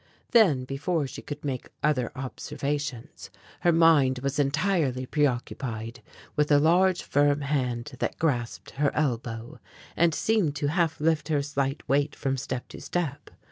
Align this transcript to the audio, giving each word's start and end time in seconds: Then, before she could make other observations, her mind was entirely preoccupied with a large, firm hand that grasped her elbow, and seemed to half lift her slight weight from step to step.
Then, 0.31 0.65
before 0.65 1.05
she 1.05 1.21
could 1.21 1.45
make 1.45 1.69
other 1.83 2.11
observations, 2.15 3.29
her 3.59 3.71
mind 3.71 4.17
was 4.23 4.39
entirely 4.39 5.05
preoccupied 5.05 6.01
with 6.35 6.51
a 6.51 6.57
large, 6.57 7.03
firm 7.03 7.41
hand 7.41 7.91
that 7.99 8.17
grasped 8.17 8.71
her 8.71 8.89
elbow, 8.95 9.59
and 9.95 10.15
seemed 10.15 10.55
to 10.55 10.69
half 10.71 10.99
lift 10.99 11.27
her 11.27 11.43
slight 11.43 11.87
weight 11.87 12.15
from 12.15 12.35
step 12.35 12.67
to 12.69 12.81
step. 12.81 13.29